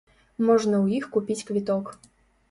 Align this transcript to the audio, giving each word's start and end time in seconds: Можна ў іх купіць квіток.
Можна 0.45 0.73
ў 0.85 1.01
іх 1.01 1.05
купіць 1.17 1.45
квіток. 1.51 1.93